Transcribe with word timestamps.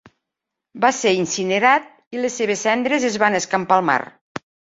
Va 0.85 0.89
ser 0.99 1.11
incinerat, 1.17 1.85
i 2.17 2.23
les 2.25 2.39
seves 2.41 2.65
cendres 2.69 3.07
es 3.11 3.19
van 3.27 3.41
escampar 3.43 3.79
al 3.79 3.87
mar. 3.93 4.01